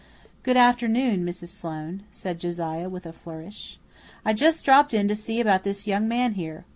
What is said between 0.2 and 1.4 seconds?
"Good afternoon,